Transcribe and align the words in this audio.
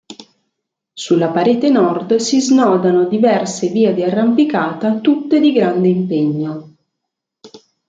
Sulla 0.93 1.29
parete 1.29 1.69
nord 1.69 2.15
si 2.15 2.41
snodano 2.41 3.05
diverse 3.05 3.67
vie 3.69 3.93
di 3.93 4.01
arrampicata 4.01 4.97
tutte 4.99 5.39
di 5.39 5.51
grande 5.51 5.87
impegno. 5.89 6.75